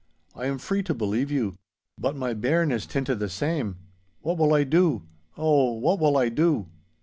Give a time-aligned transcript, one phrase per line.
[0.35, 1.59] I am free to believe you.
[1.95, 3.75] But my bairn is tint a' the same.
[4.21, 5.03] What will I do!
[5.37, 6.69] Oh, what will I do?